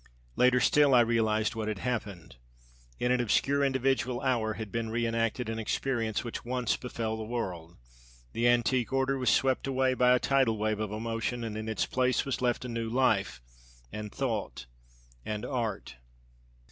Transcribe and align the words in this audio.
Later 0.35 0.59
still 0.59 0.95
I 0.95 1.01
realized 1.01 1.53
what 1.53 1.67
had 1.67 1.77
happened. 1.77 2.37
In 2.97 3.11
an 3.11 3.21
obscure 3.21 3.63
individual 3.63 4.19
hour 4.21 4.53
had 4.53 4.71
been 4.71 4.89
reënacted 4.89 5.47
an 5.47 5.59
experience 5.59 6.23
which 6.23 6.43
once 6.43 6.75
befell 6.75 7.15
the 7.15 7.23
world. 7.23 7.77
The 8.33 8.47
antique 8.47 8.91
order 8.91 9.19
was 9.19 9.29
swept 9.29 9.67
away 9.67 9.93
by 9.93 10.15
a 10.15 10.19
tidal 10.19 10.57
wave 10.57 10.79
of 10.79 10.91
emotion, 10.91 11.43
and 11.43 11.55
in 11.55 11.69
its 11.69 11.85
place 11.85 12.25
was 12.25 12.41
left 12.41 12.65
a 12.65 12.67
new 12.67 12.89
life 12.89 13.43
and 13.93 14.11
thought 14.11 14.65
and 15.23 15.45
art. 15.45 15.97